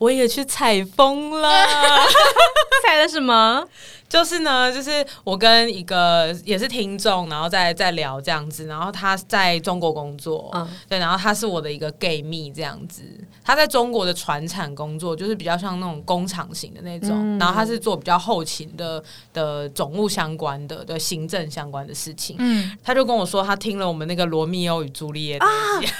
[0.00, 1.48] 我也去采风了，
[2.86, 3.62] 采了什么？
[4.08, 13.02] 就是呢，就是我跟一个也是听众，然后在在聊这样子，然后他在中国工作，嗯，对，然后他是我的一个 gay 蜜这样子，
[13.44, 19.00] 他在中国的船产工作，就是比较像那种工厂型的那种，嗯、然后他是做比较后勤的
[19.34, 25.92] 的总务相关的的行政相关的事情，嗯，他就跟我说他听了我们那个罗密欧与朱丽叶那集，啊、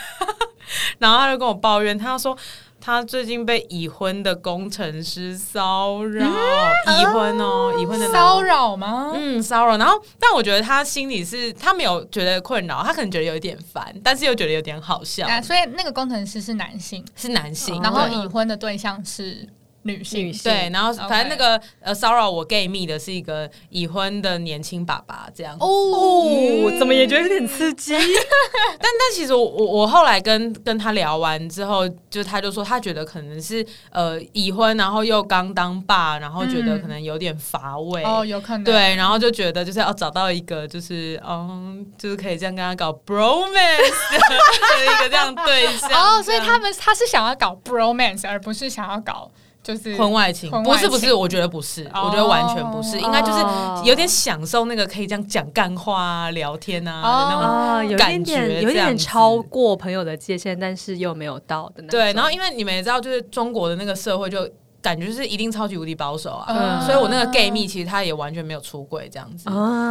[0.98, 2.34] 然后他就跟我抱怨，他说。
[2.80, 9.12] 他最近被已婚的工程师骚扰，已婚哦，已婚的骚扰吗？
[9.14, 9.76] 嗯，骚扰。
[9.76, 15.28] 然后，但我觉得他心里是，他没有觉得困扰，他可能觉得有一点烦，但是又觉得有点好笑。
[15.28, 19.46] 啊，所以那个工程师是男性，是男性，然后已婚的对象是。
[19.82, 27.94] 女性，女性对，然后反正那个.呃骚扰我 gay 蜜的是一个已婚的年轻爸爸，这样哦，嗯、怎么也觉得有点刺激。
[27.96, 49.30] 但但其实我我我后来跟跟他聊完之后，就他就说他觉得可能是呃已婚，然后又刚当爸，然后觉得可能有点乏味、嗯、哦，有可能对，然后就觉得就是要找到一个就是嗯，就是可以这样跟他搞 bromance 的 一个这样对象哦，所以他们他是想要搞 bromance，而不是想要搞。
[49.62, 53.38] 就是婚外情，不是不是，我觉得不是，我觉得完全不是，应该就是
[53.84, 61.90] 有点享受那个可以这样讲干话啊、聊天啊的那种感觉，有点超过朋友的界限，但是又没有到的那种。
[61.90, 64.48] 对，然后因为你们也知道，就是中国的那个社会，就
[64.80, 69.44] 感觉是一定超级无敌保守啊，所以我那个 gay 蜜其实他也完全没有出柜这样子，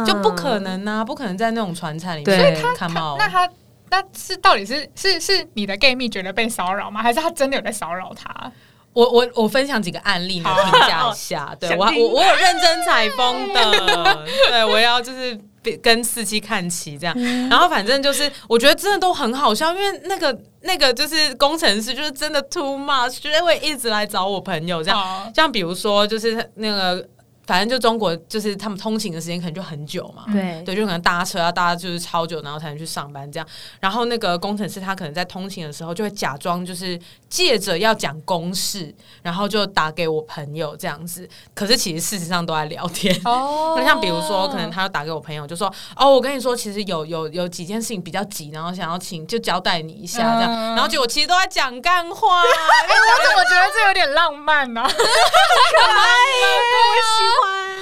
[0.04, 3.16] 就不可能啊，不可能在那种传产里面看到。
[3.16, 3.48] 那他
[3.88, 7.00] 那是到底是是是你的 gay 蜜觉得被骚扰吗？
[7.00, 8.50] 还是他真的有在骚扰他？
[8.92, 11.56] 我我我分享几个案例，你评价一下。
[11.58, 15.38] 对我我我有认真采风的， 对我要就是
[15.82, 17.14] 跟司机看齐这样。
[17.48, 25.32] 然后反正就是我觉得真的都很好笑，因为那个那个就是工程师就是真的 too much，就是会一直来找我朋友这样。
[25.34, 27.06] 像比如说就是那个。
[27.50, 33.46] 反正就中国，就是他们通勤的时间可能就很久嘛，对对，就可能搭车啊搭就是超久，然后才能去上班这样。
[33.80, 36.96] 然后那个工程师他可能在通勤的时候就会假装就是
[37.28, 41.28] 借着要讲公事，然后就打给我朋友这样子。
[41.52, 43.12] 可是其实事实上都在聊天。
[43.24, 45.66] 哦， 那像比如说，可能他要打给我朋友，就说
[45.98, 50.52] ：“哦，我跟你说，其实有有有几件事情比较急，然后想要请就交代你一下这样。
[50.52, 52.42] 嗯”然后结果其实都在讲干话。
[52.42, 54.88] 哎 我怎么觉得这有点浪漫呢？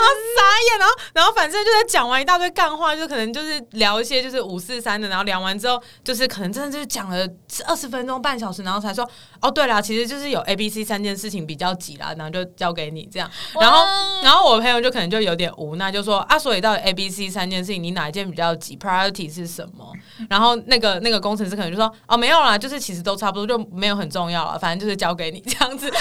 [0.06, 7.26] 傻眼，然后，然后反正就在讲完一大堆干话，就可能就是聊一些就是五四三的，然后聊完之后，就是可能真的就是讲了
[7.66, 9.08] 二十分钟半小时，然后才说
[9.40, 13.84] 哦，对了，其实就是有 A、B、C 三件事情比较急啦，然后就交给你这样， 然后，
[14.22, 19.92] 然后我朋友就可能就有点无奈，就说啊，所以到底 A、B、C 三件事情，你哪一件比较急？Priority 是什么？
[20.28, 25.88] 然后那个那个工程师可能就说哦，没有啦，就是其实都差不多，就没有很重要了，反正就是交给你这样子。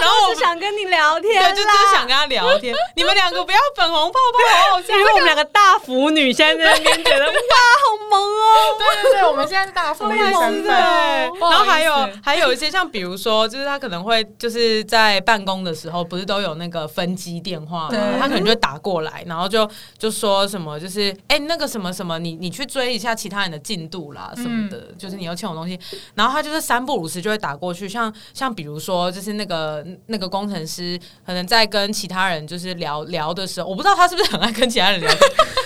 [0.00, 2.73] 然后我是想跟你聊天，对，就就是想跟他聊天。
[2.96, 4.94] 你们两个不要粉红泡泡，好好笑。
[4.94, 8.78] 因为我们两个大腐女现在在那边觉得哇，好萌哦。
[8.78, 10.66] 对对对，我们现在是大腐女身份。
[10.66, 17.98] 然后还有还有一些像比如说，就是他可能会就是在办公的时候，不是都有那个分机电话吗？
[18.18, 19.68] 他可能就会打过来，然后就
[19.98, 25.78] 就说什么，就是哎那个什么什么，你你去追一下其他人的进度啦什么的，就是你要欠我东西。
[26.14, 32.63] 然后他就是三不五时就会打过去，像像比如说就是那个那个工程师可能在跟其他人就是。
[32.64, 35.20] 就是聊聊的时候，我不知道他是不是很爱跟其他人聊天，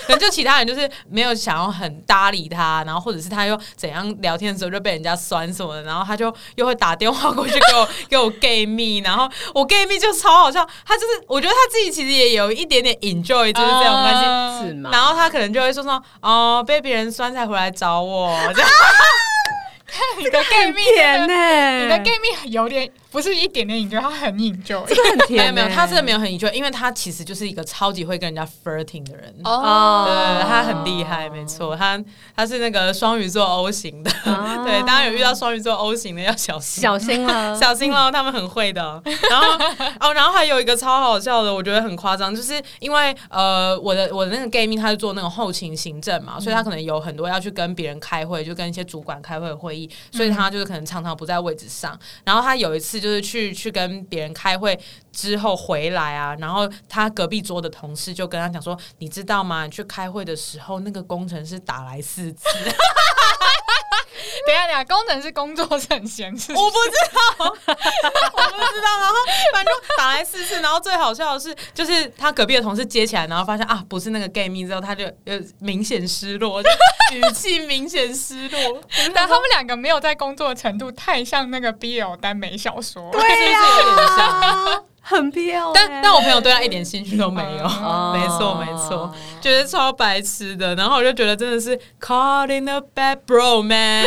[0.05, 14.13] 可能就其他人就是没有想要很搭理他，然后或者是他又怎样聊天的时候就被人家酸什么的，然后他就又会打电话过去给我给我 gay 蜜，然后我 gay 蜜就超好笑，他就是我觉得他自己其实也有一点点 enjoy 就是这种关
[14.59, 14.81] 系？
[14.91, 18.69] 然后他可能就会说说哦，被别人酸才回来找我，这样
[20.19, 20.81] 你的 gay 蜜
[21.27, 21.83] 呢？
[21.83, 22.91] 你的 gay 蜜有点。
[23.11, 25.45] 不是一点点 enjoy，他很 enjoy，这个很甜。
[25.47, 25.51] 欸。
[25.51, 29.33] 没有没有，他真的没有很 enjoy，因为他其实就是一个超级会跟人家 flirting 的人。
[29.45, 31.99] 哦，对，他很厉害，没错，他
[32.35, 34.11] 他是那个双鱼座 O 型的。
[34.25, 39.01] 哦、 对，大家有遇到双鱼座 O 型的要小心，小心了，小心了，他们很会的。
[39.27, 39.47] 然后
[40.01, 49.78] 哦，然后还有一个超好笑的，我觉得很夸张，就是因为呃，我的我的那个 gay 蜜，他是做那种后勤行政嘛，所以他可能有很多要去跟别人开会，就跟一些主管开会会议，
[50.11, 51.97] 所以他就是可能常常不在位置上。
[52.23, 52.99] 然后他有一次。
[52.99, 54.77] 就是去去跟别人开会
[55.13, 59.63] 之后回来啊，然后他隔壁桌的同事就跟他讲说：“你知道吗？
[59.63, 62.43] 你去开会的时候，那个工程师打来四次。
[64.47, 68.99] ”等下，等下，工程师工作是很闲，是我不知道，我不知道。
[68.99, 69.15] 然后
[69.53, 76.61] 反正打来试试，然后最好笑的是，就是他隔壁的同事接起来，然后发现啊，不是那个 gay 蜜之后，他就呃明显失落，
[77.13, 78.81] 语气明显失落。
[79.13, 84.83] 但他们两个没有在工作的程度太像那个 BL 耽美小说，对呀、啊，有点像。
[85.09, 89.11] 很漂亮，但但我朋友对他一点兴趣都没有，哦、没错没错，
[89.41, 94.05] 觉得超白痴的，然后我就觉得真的是 caught in a bad bromance。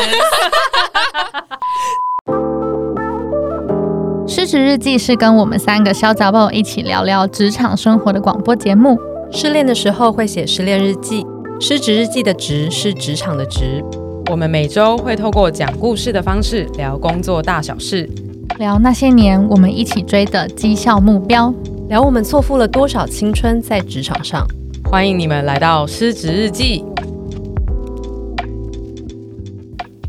[4.29, 8.97] 失职日记是跟我们三个小杂宝一起聊聊职场生活的广播节目。
[9.33, 11.27] 失恋的时候会写失恋日记，
[11.61, 13.85] 失职日记的职是职场的职。
[14.31, 18.09] 我们每周会透过讲故事的方式聊工作大小事。
[18.59, 21.53] 聊那些年我们一起追的绩效目标，
[21.89, 24.47] 聊我们错付了多少青春在职场上。
[24.85, 26.85] 欢迎你们来到失职日记。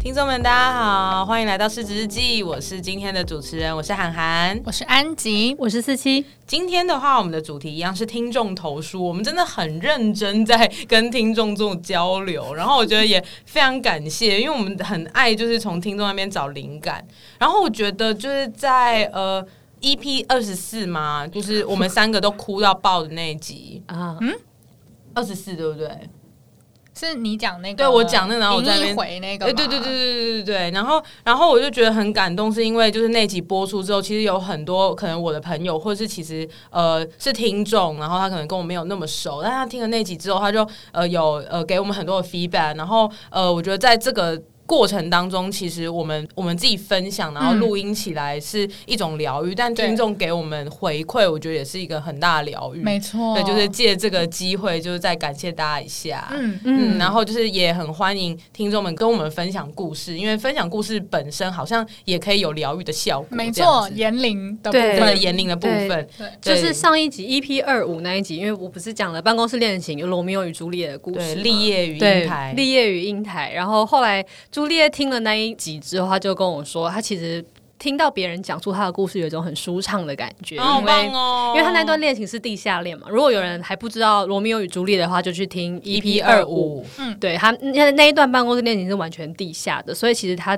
[0.04, 2.44] 听众们，大家好，欢迎来到市值日记。
[2.44, 6.26] 我是今天的主持人，我是涵涵，我是安吉，我是四七。
[6.46, 12.54] 今天的话，我们的主题一样是听众投书，我们真的很认真在跟听众做交流。
[12.54, 17.02] 然后我觉得也非常感谢，因为我们很爱就是从听众那边找灵感。
[17.40, 19.42] 然后我觉得就是在呃
[19.80, 24.38] EP 二十四嘛，就是我们三个都哭到爆的那一集啊，嗯，
[25.14, 25.88] 二十四对不对？
[26.96, 29.46] 是你讲那个，对，我讲那，然后我再回那个。
[29.46, 42.78] 对对对对对对对，然后然后我就觉得很感动，是因为就是那集播出之后，其实有很多可能我的朋友，或者是其实呃是听众，然后他可能跟我没有那么熟，但他听了那集之后，他就呃有呃给我们很多的 feedback。
[42.78, 44.42] 然后呃我觉得在这个。
[44.66, 52.82] 过程当中，其实我们我们自己分享，然后录音起来是一种疗愈，嗯、但听众给我们回馈，我觉得也是一个很大的疗愈。
[52.82, 56.30] 没错，对，就是借这个机会，就是再感谢大家一下。
[56.32, 63.28] 嗯嗯，然后就是也很欢迎听众们跟我们分享故事，因为分享故事本身好像也可以有疗愈的效果。
[63.32, 66.08] 没错，言灵的部分，对言灵的部分，
[66.42, 75.34] 就是上一集 EP 二五那一集，因为我不是讲了办公室恋情，有罗密欧与朱丽叶的故事，立业与英台，立业与英台，然后后来朱丽叶听了那。
[75.36, 77.44] 一集之后，他就跟我说，他其实
[77.80, 83.08] 听到别人讲述他的故事，有一种很舒畅的感觉，哦、因为、哦、因为他那段恋情是地下恋嘛。
[83.10, 86.86] 如果有人还不知道《罗密欧与朱丽叶》的话，就去听 EP 二五。
[87.00, 90.56] 嗯，对他那那一段办公室恋情是完全地下的，所以其实他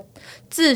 [0.50, 0.76] 自。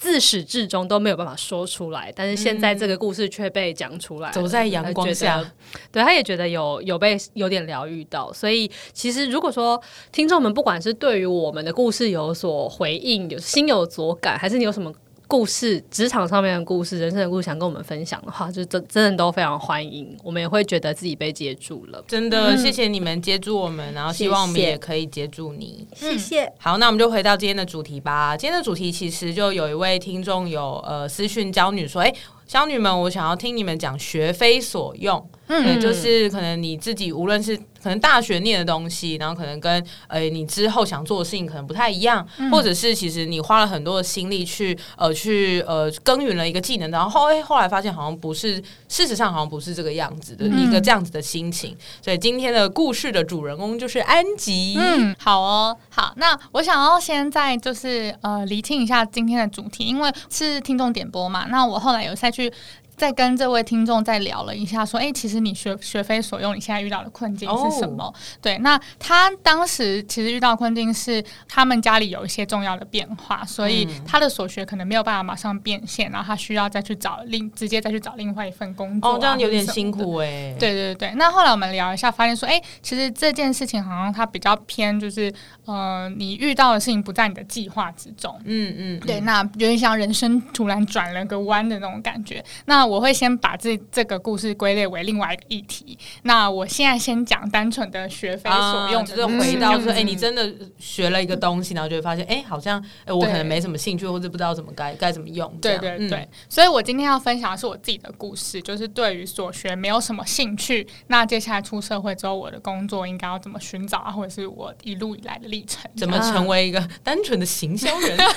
[0.00, 5.44] 自始至终都没有办法说出来，但是现在这个故事却被讲出来，走在阳光下，
[5.92, 8.32] 对，他也觉得有有被有点疗愈到。
[8.32, 9.80] 所以其实如果说
[10.10, 14.90] 听众们不管是对于我们的故事有所回应，有心有所感，还是你有什么。
[15.30, 20.16] 故事，职场上面的故事，人生的故事，想跟我们分享的话，就真真的都非常欢迎。
[20.24, 25.86] 我们也会觉得自己被接住了，真的，谢谢你们接住我们，然后希望我们也可以接住你。
[25.94, 26.52] 谢谢。
[26.58, 28.36] 好，那我们就回到今天的主题吧。
[28.36, 32.12] 今天的主题其实就有一位听众有呃私讯娇女说，哎，
[32.44, 37.60] 娇女们，我想要听你们讲学非所用，嗯，就是可能你自己无论是。
[37.82, 51.74] 可能大学念的东西，然后可能跟呃你之后想做的事情可能不太一样，嗯、或者是其实你花了很多的心力去呃去呃耕耘了一个技能，然后后哎后来发现好像不是，事实上好像不是这个样子的、嗯、一个这样子的心情。
[52.02, 54.74] 所以今天的故事的主人公就是安吉。
[54.78, 62.52] 嗯，好哦，好，那我想要先在就是呃厘清一下今天的主题，因为是听众点播嘛，那我后来有再去。
[63.00, 68.14] 再跟这位听众再聊了一下，说：“哎、欸，其实你学学非所用，你现在遇到的困境是什么？” oh.
[68.42, 79.12] 对，那他当时其实遇到困境是他们家里有一些重要的变化，所以他的所学可能没有办法马上变现，然后他需要再去找另直接再去找另外一份工作、啊。
[79.12, 80.56] 哦，oh, 这样有点辛苦哎、欸。
[80.60, 85.32] 对对对，那后来我们聊一下，发现说：“哎、欸，其实这件事情好像它比较偏，就是
[85.64, 88.38] 呃，你遇到的事情不在你的计划之中。
[88.44, 92.44] 嗯”嗯嗯，对，那有点像人生突然转了个弯的那种感觉。
[92.66, 95.96] 那我会先把这这个故事归类为另外一个议题。
[96.22, 105.48] 那我现在先讲单纯的学非所用，就是回到说，哎，你真的学了一个东西，然后就会发现，哎，好像哎，我可能没什么兴趣，或者不知道怎么该该怎么用。
[105.62, 110.86] 对对对，所以我今天要分享的是我自己的故事，就是对于所学没有什么兴趣。
[111.06, 114.10] 那接下来出社会之后，我的工作应该要怎么寻找啊？
[114.10, 118.18] 或者是我一路以来的历程，怎么成为一个单纯的行销人？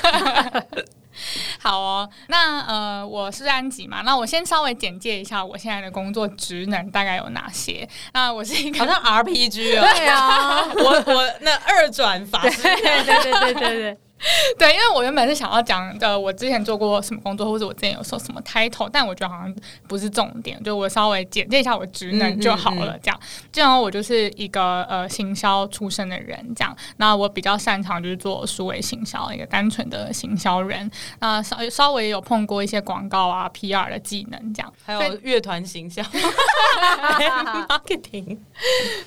[1.60, 7.88] 好哦，那呃，我是安吉嘛，那我先稍微简介一下我现在的工作职能大概有哪些。
[8.14, 13.98] 那我是一个好像 RPG 哦，对啊， 我我那二转法师，对对对对对
[14.60, 14.74] 对。
[14.74, 19.56] 因为我原本是想要讲的，我之前做过什么工作，或者我之前有说什么 title，但我觉得好像
[19.88, 22.98] 不是重点，就我稍微简介一下我职能就好了。
[23.04, 23.20] 这样，
[23.52, 30.90] 这样我就是一个呃行销出身的人，这样，那我比较擅长就是做数位行销，一个单纯的行销人，
[31.20, 36.02] 那稍稍微有碰过一些广告啊 PR 的技能，这样，还有乐团行销，
[37.70, 38.38] marketing，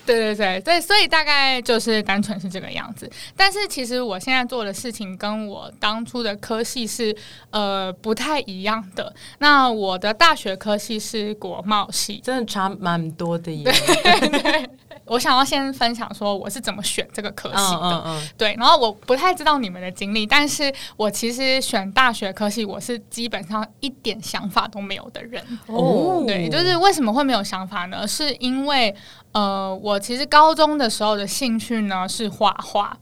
[0.06, 3.10] 对对对对，所以大概就是单纯是这个样子。
[3.36, 7.14] 但是其实我现在做的事情跟我当初的科系是
[7.50, 9.14] 呃不太一样的。
[9.40, 13.64] 那我的大学科系是国贸系，真的差蛮多的耶。
[13.64, 14.70] 对对
[15.04, 18.56] 我想要先分享说我是怎么选这个科系的，嗯嗯嗯对。
[18.58, 25.40] 然后我不太知道你们的经历，但是我其实选大学科系，我是基本上一点想法都没有的人。
[25.66, 28.04] 哦，对，就是为什么会没有想法呢？
[28.08, 28.92] 是因为
[29.30, 32.96] 呃，我其实高中的时候的兴趣呢是画画。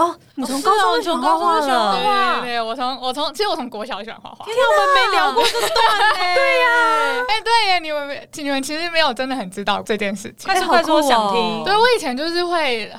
[0.00, 1.96] 哦，你从高中就画画了？
[1.96, 2.02] 对
[2.40, 4.44] 对对，我从我从其实我从国小就喜欢画画。
[4.46, 5.68] 天哪，我们没聊过这段
[6.00, 6.14] 呢。
[6.16, 10.50] 对呀，哎，对呀，你们你们其实没有真的很知道这件事情。
[10.50, 11.64] 快说快说，我想听。
[11.64, 12.90] 对，我以前就是会，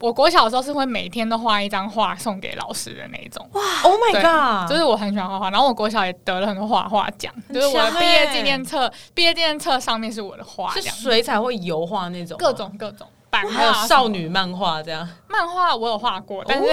[0.00, 3.48] 我国小的时候是会每天都画一张画送给老师的那一种。
[3.52, 4.68] 哇，Oh my god！
[4.68, 13.06] 就是我很喜欢画画，然后我国小也得了很多画画奖，就是我的毕业纪念册，毕业纪念册上面是我的画，是水彩或油画那种，各种各种。
[13.30, 16.66] 还有少女漫画这样，漫画我有画过，但是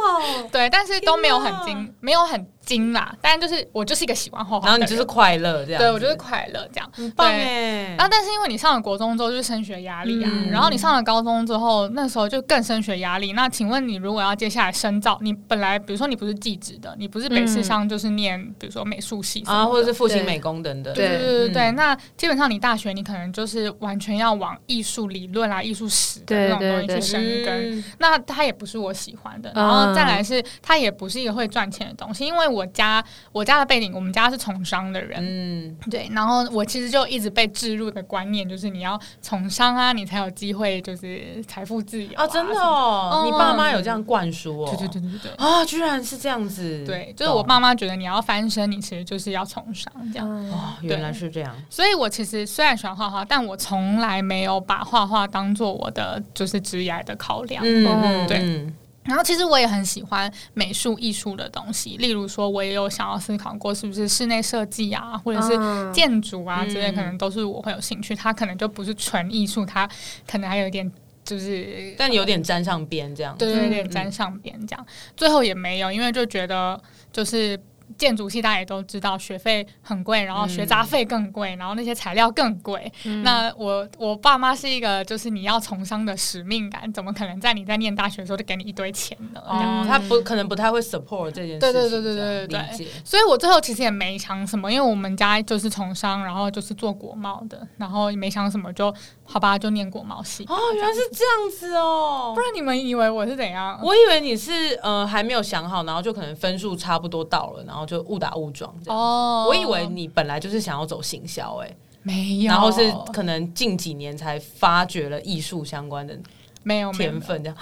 [0.52, 2.46] 对，但是都没有很精，没有很。
[2.64, 7.94] 精啦，但就是我就是一个喜欢画画，然后你就是快乐这样，对我就是快乐这样，很棒哎。
[7.94, 13.34] 然后但是因为你上了国中之后就是升学压力啊，嗯、然后你上了高中之后，那时候就更升学压力。
[13.34, 21.72] 那请问你如果要接下来深造，你本来比如说你不是技职的，你不是北师商就是念、嗯、比如说美术系啊，或者是复兴美工等等，对对对对对。
[21.72, 29.52] 那基本上你大学你可能就是完全要往艺术理论啊、艺术史的那种东西去深耕，那它也不是我喜欢的。
[29.54, 32.44] 然后再来是它也不是一个会赚钱的东西，因为。
[32.54, 36.08] 我家我家的背景，我们家是从商的人，嗯，对。
[36.12, 44.68] 然后我其实就一直被置入的观念，就是你要从商啊，你才有机会就是财富自由啊，啊真的哦，嗯、你爸妈有这样灌输哦？
[44.70, 51.52] 对对对对对啊，居然是这样子，对，就是我爸妈觉得你要翻身，你其实就是要从商这样，哦，原来是这样。
[51.68, 58.38] 所以我其实虽然喜欢画画，但我从来没有把画画当做我的就是职业的考量，嗯，嗯对。
[58.38, 58.74] 嗯
[59.04, 68.14] 然后其实我也很喜欢美术艺术的东西，例如说，我也有想要思考过，是不是室内设计啊，或者是建筑啊之类，可能都是我会有兴趣。
[68.14, 69.86] 它可能就不是纯艺术，它
[70.26, 70.90] 可能还有一点
[71.22, 74.86] 就是，但有点沾上边这样，对，有点沾上边这样。
[75.14, 76.80] 最后也没有，因为就觉得
[77.12, 77.60] 就是。
[77.96, 82.92] 建筑系大家也都知道，学费很贵，然后学杂费更贵，然后那些材料更贵。
[83.04, 89.40] 嗯、那我我爸妈是一个，就是你要从商的使命感，怎么可能在你在念大学的时候就给你一堆钱呢？
[89.46, 91.60] 哦、他不可能不太会 support 这件事情。
[91.60, 92.88] 对对对对对对对。
[93.04, 100.44] 所以我最后其实也没想什么，因为我们家就是从商，然后就是做国贸的，然后也没想什么就，就好吧，就念国贸系。
[100.48, 103.78] 哦，原来是这样子哦，不然你们以为我是怎样？
[103.82, 107.73] 我以为你是呃还没有想好，然后就可能分数差不多到了，然后。
[107.86, 116.14] 就误打误撞这样哦，我以为你本来就是想要走行销哎，没有，然后是可能近几年才发掘了艺术相关的
[116.62, 117.56] 没有天分这样，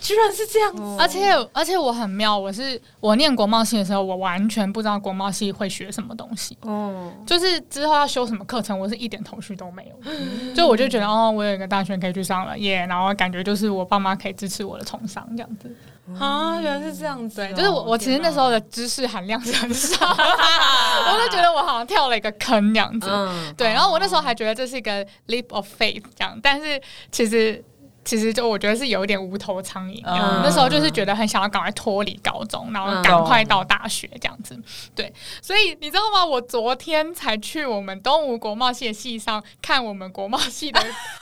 [0.00, 6.56] 居然是这样子，而且而且我很妙，我是我念国贸系的时候，我完全不知道国贸系会学什么东西。
[6.62, 10.12] 哦，就是之后要修什么课程，我是一点头绪都没有，
[10.56, 15.70] 就我就觉得哦，我有一个大学可以去上了耶，然后感觉就是我爸妈可以支持我的从商这样子。
[16.18, 23.08] 啊，原来是这样子，就是我我其实那时候的知识含量是很少， 我就觉得我好像跳了一个坑这样子，
[23.56, 27.64] 对，然后我那时候还觉得这是一个 leap of faith 这样，但是其实。
[28.08, 34.54] 其实就我觉得是有一点无头苍蝇，嗯、那时候就是觉得很想要赶快脱离高中，然后赶快到大学这样子。
[34.54, 35.12] 嗯、对，
[35.42, 36.24] 所以你知道吗？
[36.24, 40.80] 我昨天才去我们东吴国贸系的系上看我们国贸系的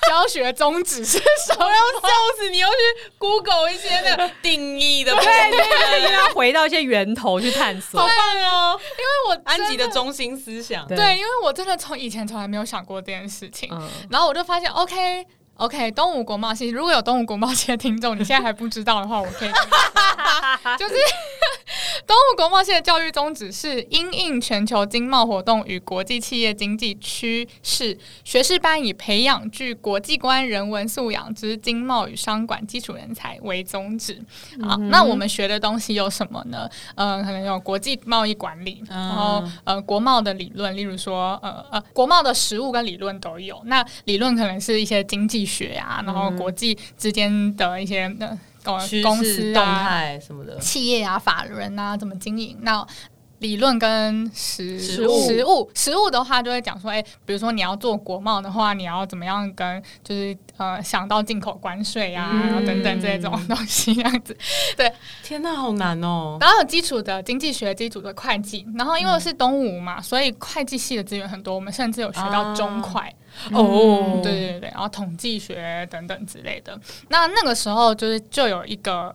[0.08, 2.58] 教学宗旨是什么， 我要笑死你！
[2.58, 2.76] 要去
[3.18, 8.14] Google 一些那个定义的， 对对对，要回到一些源头去探索，好棒
[8.44, 8.78] 哦！
[8.78, 15.26] 因为我安吉的中心思想，对，因为我真的从以前从来没有想过这件事情，嗯、然后我就发现，OK。
[15.56, 19.48] OK，东吴国贸系，如果有东吴国贸系的听众，你现在还不知道的话，我可以
[20.78, 20.94] 就是
[22.06, 34.22] 东吴国贸系的教育宗旨是因应全球经贸活动与国际企业经济趋势，学士班以培养具国际观、人文素养之经贸与商管基础人才为宗旨。
[34.62, 36.68] 好，那我们学的东西有什么呢？
[36.94, 43.58] 呃，可能有国际贸易管理，然后呃国贸的理论，例如说呃呃国贸的实务跟理论都有。
[43.64, 48.26] 那理论可能是一些经济学啊，然后国际之间的一些的。
[48.28, 48.36] 呃
[49.00, 52.58] 公司动啊、态什么的企业啊、法人啊怎么经营。
[52.62, 52.84] 那
[53.38, 64.36] 理论跟实实物，实物，的话就会讲说，哎、欸，比如说你要做国贸的话，你要怎么样跟就是呃想到进口关税啊，嗯、然后等等这种东西这样子。
[64.76, 66.38] 对，天哪，好难哦。
[66.40, 73.00] 然后有基础的经济学、基础的会计，然后因为是东吴嘛，所以会计系的资源很多，我们甚至有学到中会。
[73.52, 76.78] 哦、嗯，对对对，然后统计学等等之类的。
[77.08, 79.14] 那那个时候就是就有一个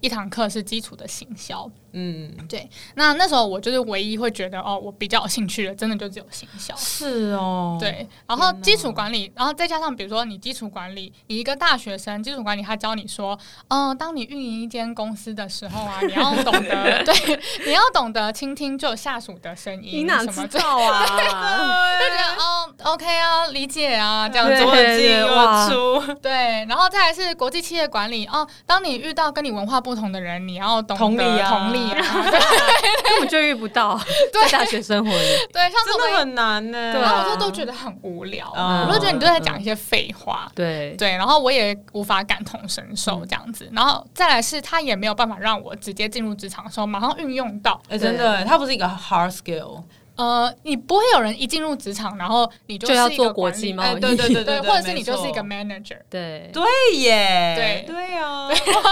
[0.00, 1.70] 一堂课是基础的行销。
[1.92, 2.68] 嗯，对。
[2.94, 6.74] 那那时候我就是唯一会觉得哦，我比较有兴趣的，真的就只有行销。
[6.76, 8.08] 是哦，对。
[8.26, 20.00] 然后基础管理，然后再加上比如说你基础管理，你一个大学生基础管理，他教你说，嗯、呃，当你运营一间公司的时候啊，你要懂得 对，你要懂得倾听就下属的声音。
[20.00, 21.04] 你哪知道啊？
[22.00, 24.60] 就觉得哦，OK 啊，理解啊，这样子。
[24.60, 25.26] 左进右
[25.68, 26.14] 出。
[26.20, 31.79] 对，然后再来是国际企业管理哦，当你遇到跟你文化不同的人，你要懂得同理啊，同理。
[31.92, 33.98] 根本就遇不到，
[34.32, 36.92] 在大学生活里，对，像真的很难呢。
[36.92, 38.50] 然后我就都觉得很无聊，
[38.88, 43.68] 我就觉得你都在讲一些废话，对对，然后我也无法感同身受这样子。
[43.72, 47.80] 然后再来是，他也没有办法让我直接进入职场的时候马上运用到。
[47.88, 49.82] 哎，真的，它不是一个 hard skill。
[50.20, 56.50] 呃，你不会有人一进入职场，然后你就，就要做国际贸易，对对对 对，或者是你就是一个 manager，对。
[56.52, 56.62] 对
[56.98, 57.94] 耶，对。
[57.94, 58.48] 对啊，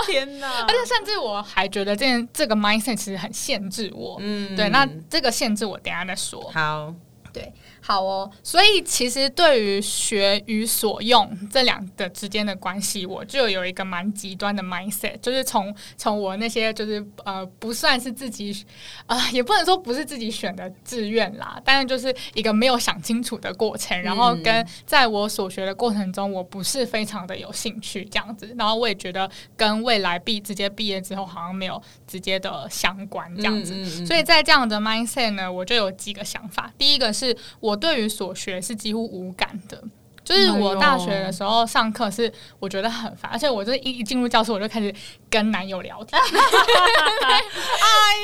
[0.07, 0.63] 天哪！
[0.67, 6.51] 而且甚至我还觉得这件这个 mindset 其实很限制我，嗯，对，那这个限制我等下再说。
[6.55, 7.08] 好，对。
[7.89, 18.53] 好哦，所以其实对于学与所用这两个之间的关系，我就有一个蛮极端的 mindset，就是从从我那些就是呃不算是自己
[19.07, 37.78] 啊、呃，也不能说不是自己选的志愿啦，但是就是一个没有想清楚的过程，然后跟在我所学的过程中，我不是非常的有兴趣这样子，然后我也觉得跟未来毕直接毕业之后好像没有直接的相关这样子，嗯嗯嗯，所以在这样的 mindset 呢，我就有几个想法，第一个是我。
[37.79, 39.83] 对于所学是几乎无感的，
[40.25, 44.95] 就是我大学的时候上课是我觉得很烦，而且我就一一进入教室我就开始
[45.31, 46.21] 跟男友聊天。
[46.21, 46.27] 哎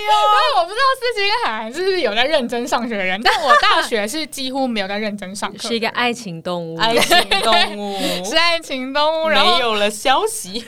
[0.06, 7.98] 呦，我不知道思琪跟海涵是不是有在认真上学的人，但我大学是几乎没有在认真上课，是一个爱情动物，爱情动物。
[8.24, 10.64] 是爱情动物，然后没有了消息。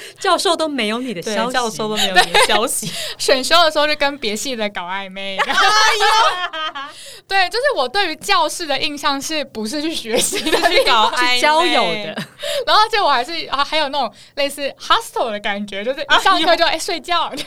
[0.18, 2.90] 教授都没有你的消息，教授都没有你的消息。
[3.18, 5.36] 选修的时候就跟别系的搞暧昧。
[5.38, 5.54] 哎、
[7.26, 12.14] 对，就是我对于教室的印象是不是去学习的，去搞交友的。
[12.66, 17.28] 然后，而且我还是啊，还有那种类似 hostel 的感觉，就是一上课就哎、欸、睡觉。
[17.30, 17.46] hostel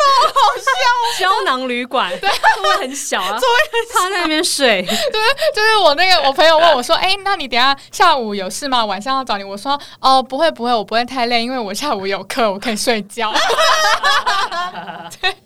[0.00, 3.56] 超好笑，胶囊旅馆，对，座位很小啊，座位
[3.94, 4.82] 趴在那边睡。
[4.82, 5.20] 对，
[5.54, 8.84] 就是我那个我朋友问我说：“哎、欸，那你等下下午有事吗？
[8.84, 13.32] 晚上要找你。”我说：“哦，不会，不会。”我不会太累，因为我下午有课，我可以睡觉。
[15.20, 15.36] 对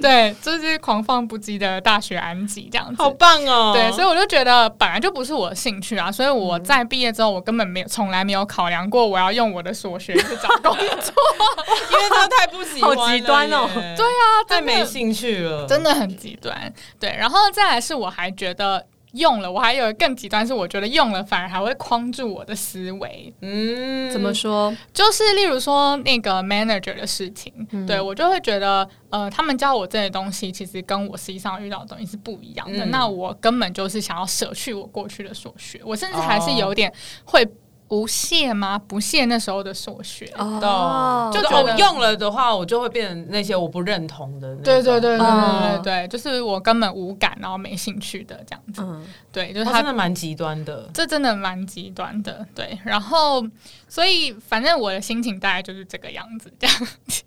[0.00, 3.72] 对，就是狂放不羁的大学安吉这样子，好棒哦！
[3.74, 13.66] 对，所以我就觉得本来就不是我的兴趣啊，所以我在毕业之后，我根本没有从来没有考量过我要用我的所学去找工作，因为他太不喜欢，好极端哦。
[13.96, 16.72] 对啊，太没兴趣了，真的很极端。
[17.00, 18.84] 对，然后再来是我还觉得。
[19.14, 23.32] 用了，我还有更极端，是我觉得用了反而还会框住我的思维。
[23.40, 24.74] 嗯，怎么说？
[24.92, 32.84] 就是例如说那个 manager 的事情，嗯、对我就会觉得，呃，他们教我这些东西，其实跟我实际上遇到的东西是不一样的。
[32.84, 36.92] 嗯、那我根本就是想要舍去我过去的所学，我甚至还是有点
[37.24, 37.46] 会。
[37.86, 38.78] 不屑吗？
[38.78, 44.56] 不屑那时候的所学哦，就觉得用了的话，我就会变成那些我不认同的。
[44.56, 48.82] 对对对对对对，就是我根本无感，然后没兴趣的这样子。
[48.82, 52.44] 嗯，对，就是他真的蛮极端的，这真的蛮极端的。
[52.54, 53.44] 对，然后
[53.88, 56.76] 所以反正我的心情大概就是这个样子，这样。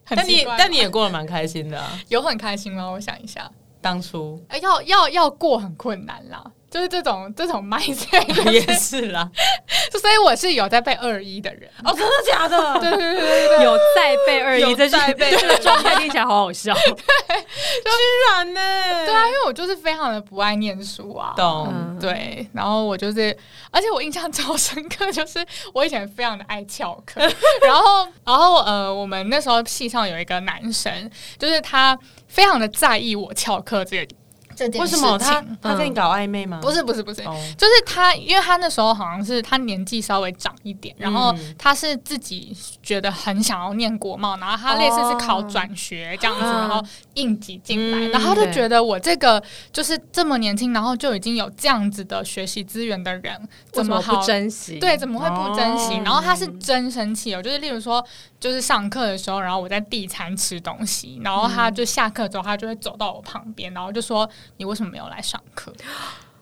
[0.10, 2.88] 但你但你也过得蛮开心的，有很开心吗？
[2.88, 6.44] 我想一下，当初哎，要要要过很困难啦。
[6.70, 9.30] 就是这种这种 mindset 也是啦，
[10.02, 12.58] 所以我是有在背二一的人哦，真的假的？
[12.80, 18.62] 对对对对对，有在背二一，在背这个状态听起来好好笑，对，居然呢？
[19.06, 21.98] 对啊，因为我就是非常的不爱念书啊，懂？
[22.00, 23.36] 对，然后我就是，
[23.72, 27.22] 而且我印象超深刻，就是我以前非常的爱翘课，
[27.66, 34.16] 然后然后呃，我们那时候系上有一个男生，就是他非常的在意我翘课这个。
[34.58, 35.02] 这件事情。
[35.04, 36.60] 为什么他他跟你搞暧昧吗？
[36.62, 49.42] 不是不是不是，哦就是他，因为他那时候好像是他年纪稍微长一点，然后他是自己觉得很想要念国贸，然后他类似是考转学这样子，哦然后应急进来，嗯然后他就觉得我这个
[49.72, 54.80] 就是这么年轻，然后就已经有这样子的学习资源的人，怎么不珍惜？
[54.80, 55.94] 对，怎么会不珍惜？
[55.96, 58.04] 哦然后他是真生气哦，就是例如说，
[58.40, 65.74] 就是上课的时候，然后我在地餐吃东西，然后他就下课之后，他就会走到我旁边，然后就说：“你为什么没有来上课？”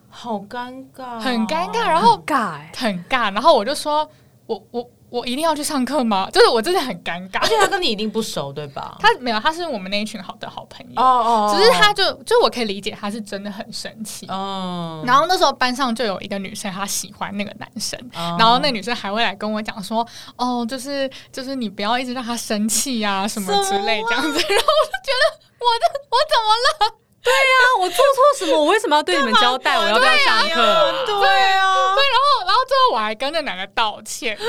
[0.08, 4.08] 好尴尬，很尴尬，然后尬欸很尬，然后我就说
[4.46, 8.96] ：“我我我一定要去上课吗？”就是我真的很尴尬，而且他跟你一定不熟，对吧？
[8.98, 14.26] 他没有，他是我们那一群好的好朋友，哦哦，只是他就就我可以理解他是真的很生气。
[14.28, 27.05] 哦，然后那时候班上就有一个女生，她喜欢那个男生，哦然后那女生还会来跟我讲说：“哦，就是就是你不要一直让他生气呀，什么之类这样子。” 然后我就觉得我的我怎么了？
[27.32, 28.58] 啊，我做错什么？
[28.58, 29.76] 我为什么要对你们交代？
[29.78, 30.92] 我要不要上课啊？
[31.06, 34.36] 对啊，对，然后然后最后我还跟那男的道歉。
[34.36, 34.44] 干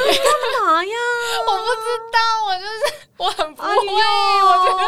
[0.66, 0.92] 嘛呀？
[1.48, 4.84] 我不知道，我就是我很不会，哎我觉得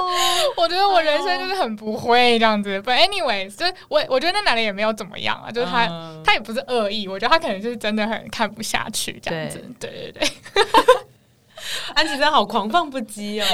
[0.57, 2.79] 我觉得我人生就是很不会这样子。
[2.81, 9.57] But anyways，就是我我觉得那男的也没有怎么样啊，就是他、嗯他也不是恶意，我觉得他可能就是真的很看不下去这样子。
[9.79, 10.63] 对对对，
[11.95, 13.45] 安吉真的好狂放不羁哦。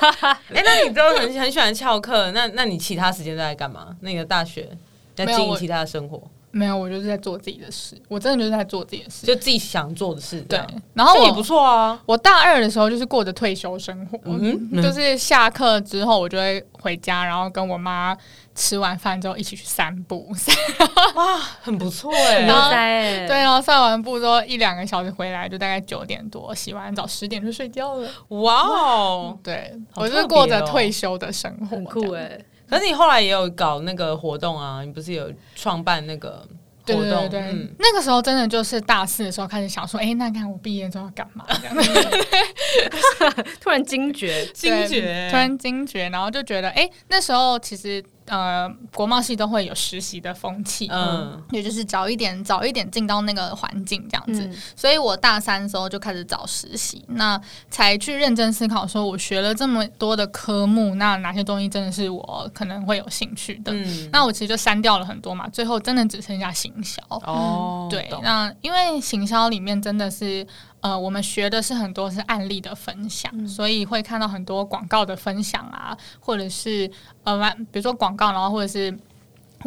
[0.54, 3.96] 哎，那你都很很喜欢翘课，那那你其他时间都在干嘛？
[4.00, 4.68] 那个大学
[5.14, 6.20] 在经营其他的生活，
[6.54, 9.26] 没有，我就是在做自己的事，我真的就是在做自己的事。
[9.26, 10.60] 就自己想做的事，对，
[10.92, 12.00] 然后我也不错啊。
[12.06, 18.16] 我大二的时候就是过着退休生活，嗯就是下课之后我就会回家，然后跟我妈
[18.54, 20.28] 吃完饭之后一起去散步。
[21.16, 28.08] 哇，很不错 哎对，然后散完步之后一两个小时回来，就大概九点多，洗完澡十点就睡觉了。
[28.28, 29.38] 哇哦！
[29.42, 36.46] 对，好我就是过着退休的生活，很酷哎、可是你后来也有搞那个活动啊，你不是有创办那个
[36.86, 37.00] 活动？
[37.02, 37.28] 对对。
[37.28, 41.44] 对，嗯，那个时候真的就是大四的时候开始想说，哎，那看我毕业之后要干嘛？
[41.48, 43.44] 这样子。
[43.60, 54.44] 突然惊觉，惊觉，突然惊觉，然后就觉得，哎，那时候其实呃，国贸系都会有实习的风气，嗯，也就是早一点早一点进到那个环境这样子。
[54.46, 63.72] 嗯所以我大三的时候就开始找实习，那才去认真思考，说我学了这么多的科目，那哪些东西真的是我可能会有兴趣的？
[63.72, 67.02] 嗯那我其实就删掉了很多嘛，最后真的只剩下行销。
[67.08, 70.46] 哦，对，那因为行销里面真的是，
[70.84, 73.48] 呃，我们学的是很多是案例的分享，嗯。
[73.48, 76.90] 所以会看到很多广告的分享啊，或者是
[77.22, 77.38] 呃，
[77.72, 78.94] 比如说广告，然后或者是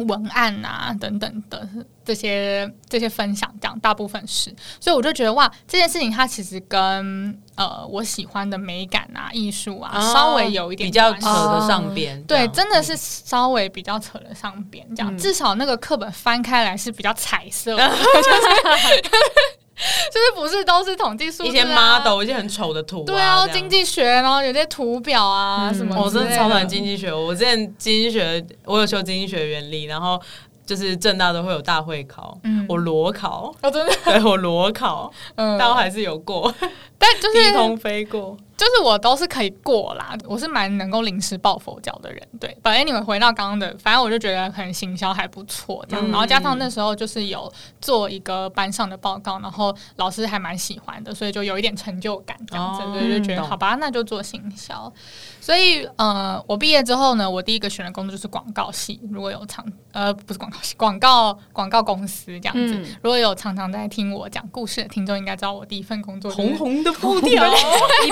[0.06, 1.68] 文案啊等等的
[2.04, 15.18] 这些这些分享，这样大部分是，所以我就觉得哇，这件事情它其实跟呃我喜欢的美感啊、艺术啊、哦稍微有一点比较扯得上边，对，真的是稍微比较扯得上边，这样、嗯。
[15.18, 19.58] 至少那个课本翻开来是比较彩色的， 就是
[20.12, 27.12] 就是不是都是统计数字、啊、一些 model 一些很丑的图啊，对啊，经济学，然后有些图表啊、嗯什么的，我真的超喜欢经济学。
[27.12, 30.20] 我之前经济学，我有修经济学原理，然后
[30.66, 32.66] 就是政大都会有大会考，嗯。
[32.68, 36.52] 我裸考，我真的，对我裸考，嗯，但我还是有过，
[36.98, 38.36] 但就是低空飞过。
[38.58, 42.54] 就是我都是可以过啦，我是蛮能够临时抱佛脚的人，对。
[42.60, 46.04] 反正你们回到刚刚的，反正我就觉得可能行销还不错，这样。
[46.04, 54.92] 嗯然后加上那时候就是有做一个班上的报告，然后老师还蛮喜欢的，所以就有一点成就感，这样子，哦所以就觉得懂好吧，那就做行销。
[55.40, 59.00] 所以呃，我毕业之后呢，我第一个选的工作就是广告系。
[59.10, 62.74] 如果有常呃不是广告系，广告 广告公司这样子。
[62.74, 67.48] 嗯如果有常常在听我讲故事的听众，应该知道我第一份工作就是红红的布条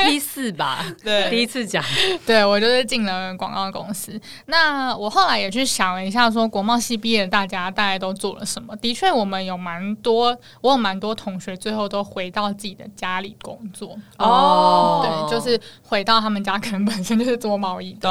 [0.53, 1.85] 吧， 对第一次讲，
[2.27, 4.20] 对我就是进了广告公司。
[4.46, 8.75] 那我后来也去想了一下，说国贸系毕业的大家大概都做了什么？
[8.77, 13.96] 的确，我们有蛮多，我有蛮多同学最后都回到自己的家里工作。
[14.18, 18.11] 哦对，就是回到他们家，可能本身就是做贸易的，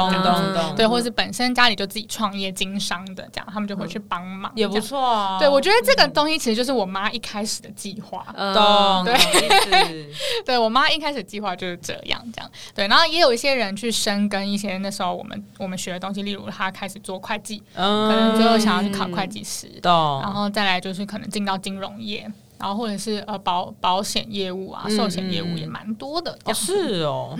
[0.76, 4.80] 对，或是本身家里就自己创业经商的，这样他们就回去帮忙，也不。
[4.80, 5.36] 错啊。
[5.38, 8.24] 对，我觉得这个东西其实就是我妈一开始的计划。
[8.34, 9.16] 嗯懂，对。
[10.46, 26.38] 对我妈一开始计划就是这样，这样对，然后也有一些人去深耕一些那时候我们我们学的东西，例如他开始做会计，嗯，可能最后想要去考会计师，懂，然后再来就是可能进到金融业，然后或者是呃保保险业务啊、嗯寿险业务也蛮多的。
[26.54, 27.36] 是哦，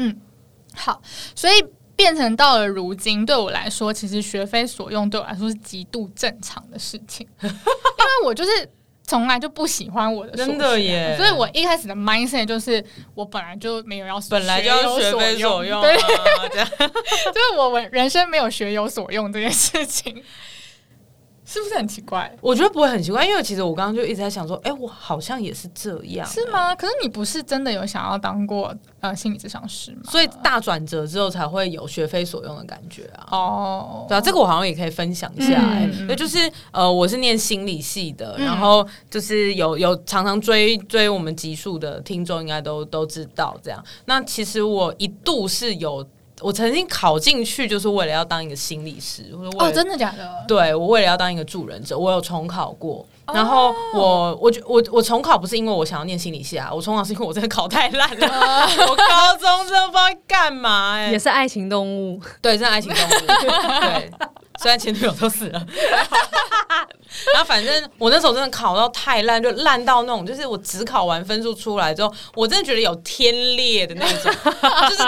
[0.75, 1.01] 好，
[1.35, 1.55] 所以
[1.95, 8.71] 变成到了如今，对我来说，其实学非所用对我来说是极度正常的事情， 因为我就是。
[9.07, 11.15] 从来就不喜欢我的真的耶。
[11.17, 15.97] 所以我一开始的 mindset 就是我本来就没有要本来就要学非所用啊，对，
[17.33, 20.23] 就是我人生没有学有所用这件事情。
[21.47, 22.31] 是不是很奇怪？
[22.41, 26.75] 我觉得不会很奇怪，因为其实我刚刚就一直在想说，哎、欸，我好像也是这样、欸，是吗？
[26.75, 30.01] 可是你不是真的有想要当过呃心理咨商师吗？
[30.11, 33.29] 所以大转折之后才会有学非所用的感觉啊。
[33.31, 35.85] 哦，对啊，这个我好像也可以分享一下、欸。
[35.85, 43.81] 哎、嗯，对，就是呃，我是念心理系的，嗯、然后就是有有常常追追我们集数的听众应该都都知道这样。
[44.07, 46.05] 那其实我一度是有。
[46.41, 49.25] 我曾经考进去，就是为了要当一个心理师。
[49.59, 50.45] 哦，真的假的？
[50.47, 53.07] 对，我为了要当一个助人者，我有重考过。
[53.27, 58.27] 哦、然后我，我觉我我重考不是因为我想要念心理系啊，我重考是因为我真的考太烂了。
[58.29, 63.11] 哦、我高中真的不知道干嘛哎、欸，也是爱情动物，对，是爱情动物，
[63.81, 64.11] 对。
[64.59, 65.67] 虽然前女友都死了，
[67.35, 74.33] 然后反正我那时候真的考到太烂，就烂到那种，就是我只考完分数出来之后，我真的觉得有天裂的那种，
[74.89, 75.03] 就是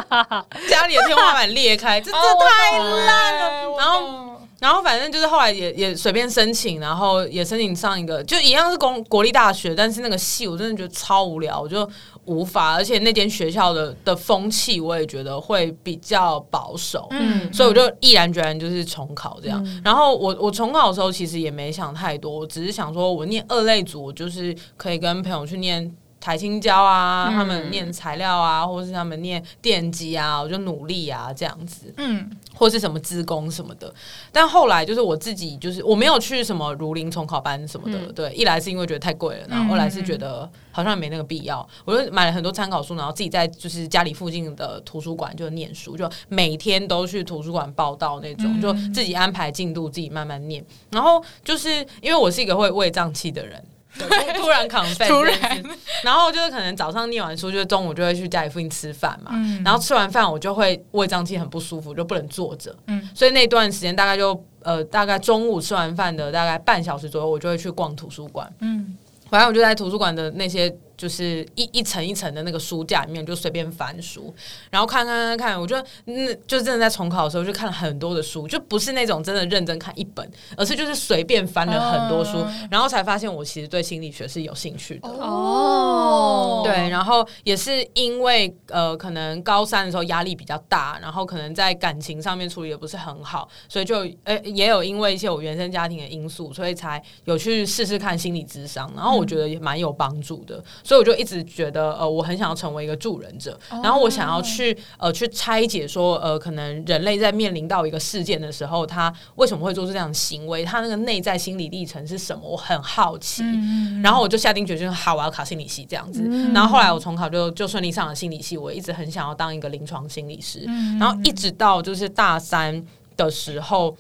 [0.69, 3.77] 家里的天花板裂开，这这太烂了。
[3.79, 11.89] 然后，然后反正就是后来也也随便申请，然后也申请上一个，就一样是公国立大学，但是那个系我真的觉得超无聊，我就。
[12.29, 19.61] 无法，而且那间学校的的风气，我也觉得会比较保守，嗯，所以我就毅然决然就是重考这样。
[19.65, 32.31] 嗯、然后我我重考的时候，其实也没想太多，我只是想说我念二类组，我就是可以跟朋友去念台青交啊，嗯、他们念材料啊，或者是他们念电机啊，我就努力啊这样子，嗯。
[32.55, 33.95] 或是什么资工什么的，
[34.33, 37.97] 但后来就是我自己，就是我没有去什么如林重考班什么的。
[37.97, 41.61] 嗯、对，一来是因为觉得太贵了，然后二来是觉得好像没那个必要。
[41.61, 50.65] 嗯、我就买了很多参考书，然后自己在就是家里附近的图书馆就念书，就每天都去图书馆报道那种，嗯、就自己安排进度，自己慢慢念。
[50.91, 51.71] 然后就是
[52.03, 53.65] 因为我是一个会胃胀气的人。
[54.37, 55.63] 突然 confess 突然，
[56.05, 68.97] 然后就是可能早上念完书，就是中午就会去家里附近吃饭嘛，嗯、然后吃完饭我就会胃胀气很不舒服，就不能坐着，嗯、所以那段时间大概就呃大概中午吃完饭的大概半小时左右，我就会去逛图书馆，嗯，
[69.31, 70.75] 反正我就在图书馆的那些。
[70.99, 74.35] 就是一一层一层的那个书架里面，就随便翻书，
[74.69, 86.63] 然后看看看看，我觉得那就真的在重考的时候就看了很多的书，就不是那种真的认真看一本，而是就是随便翻了很多书，然后才发现我其实对心理学是有兴趣的哦。
[86.65, 100.61] 对，然后也是因为呃，可能高三的时候压力比较大，然后可能在感情上面处理的不是很好，所以就呃也有因为一些我原生家庭的因素，所以才有去试试看心理智商，然后我觉得也蛮有帮助的。
[100.89, 103.85] 所以我就一直觉得，呃，我很想要成为一个助人者，oh.
[103.85, 110.65] 然后我想要去，呃，去拆解说，呃，可能人类在面临到一个事件的时候，他为什么会做出这样的行为？
[110.65, 112.41] 他那个内在心理历程是什么？
[112.43, 113.43] 我很好奇。
[113.43, 114.03] Mm.
[114.03, 116.23] 然后我就下定决心，好，我要考心理系这样子。
[116.23, 116.55] Mm.
[116.55, 118.57] 然后后来我重考就就顺利上了心理系。
[118.57, 120.99] 我一直很想要当一个临床心理师，mm.
[120.99, 122.83] 然后一直到就是大三
[123.15, 123.95] 的时候。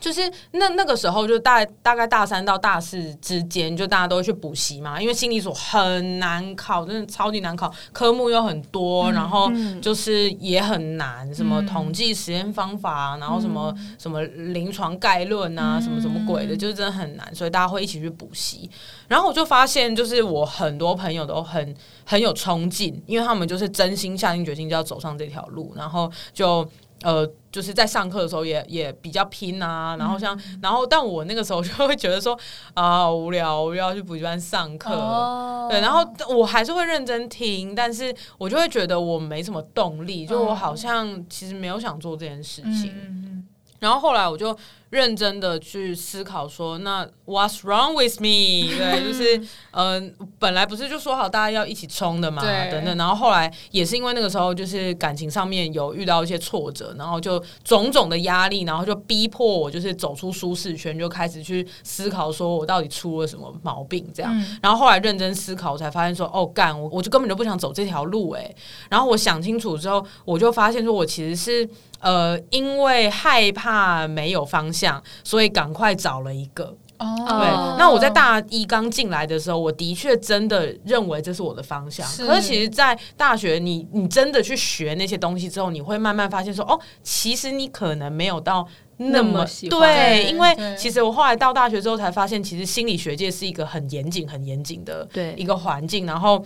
[0.00, 18.68] 就是那那个时候，就大大概大三到大四之间，就大家都会去补习嘛，因为心理所很难考，真的超级难考，科目又很多，嗯、然后就是也很难，嗯、什么统计实验方法，然后什么、嗯、什么临床概论啊，嗯、什么什么鬼的，就是真的很难，所以大家会一起去补习。
[19.06, 21.74] 然后我就发现，就是我很多朋友都很
[22.06, 26.66] 很有冲劲，因为他们就是真心下定决心就要走上这条路，然后就。
[27.02, 32.38] 呃，就是在上课的时候也也比较拼啊，然后像，嗯、然后但我那个时候就会觉得说
[32.74, 43.46] 啊，好无聊，我又要去补习班上课，哦、对，然后我还是会认真听，但是我就会觉得我没什么动力，就我好像其实没有想做这件事情，嗯、
[43.78, 44.56] 然后后来我就。
[44.90, 48.66] 认真的去思考说，那 What's wrong with me？
[48.76, 49.38] 对，就是
[49.70, 52.98] 嗯、呃，本来不是就说好大家要一起冲的嘛，对等等。
[52.98, 64.36] 然后后来也是因为那个时候就是感情上面有遇到一些挫折，然后就种种的压力，然后就逼迫我就是走出舒适圈，就开始去思考说我到底出了什么毛病这样。
[64.36, 68.52] 嗯、然后后来认真思考，我才发现说哦干，我我就根本就不想走这条路哎。
[68.90, 71.68] 然后我想清楚之后，我就发现说我其实是。
[72.02, 74.79] 呃，因为害怕没有方向，
[75.24, 76.76] 所以赶快找了一个。
[76.98, 77.78] 哦，对。
[77.78, 82.06] 那我在大一刚进来的时候，我的确真的认为这是我的方向。
[82.06, 82.26] 是。
[82.26, 88.66] 可是其实，在大学你你真的去学那些东西之后，你会慢慢发现说，哦，其实你可能没有到
[88.98, 89.46] 那么。
[89.70, 96.44] 对，因为其实我后来到大学之后才发现，其实心理学界是一个很严谨、很严谨的对一个环境，然后。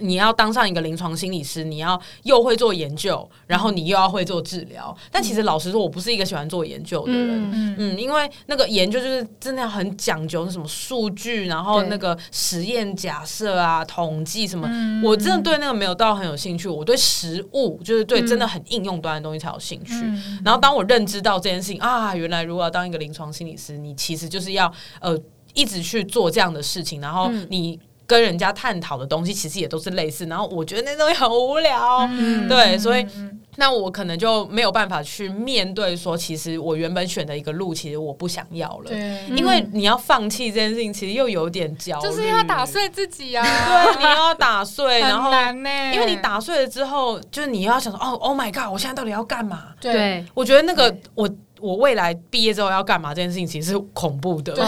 [0.00, 4.96] 你要当上一个临床心理师，你要又会做研究，然后你又要会做治疗。
[5.10, 14.68] 但其实老实说，我不是一个喜欢做研究的人，嗯，嗯，因为那个研究就是真的很讲究什么数据，然后那个实验假设啊、统计什么，
[15.04, 16.68] 我真的对那个没有到很有兴趣。
[16.68, 19.94] 我对实物，就是对真的很应用端的东西才有兴趣。
[20.44, 25.18] 然后当我认知到这件事情啊，原来如果要当一个临床心理师，你其实就是要呃
[25.54, 27.78] 一直去做这样的事情，然后你。
[28.06, 49.68] 跟人家探讨的东西其实也都是类似，然后我觉得那东西很无聊，嗯、对，所以、嗯、那我可能就没有办法去面对说，其实我原本选的一个路，其实我不想要了，对，因为你要放弃这件事情，其实又有点焦虑，就是要打碎自己啊，对，你要打碎， 然后很难欸，因为你打碎了之后，就是你要想说，哦，Oh my God，我现在到底要干嘛？
[49.80, 51.28] 对，我觉得那个我
[51.60, 54.52] 我未来毕业之后要干嘛这件事情，其实是恐怖的。
[54.52, 54.64] 对。